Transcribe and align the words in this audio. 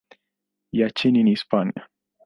ya 0.71 0.87
nchini 0.87 1.23
Hispania. 1.29 1.87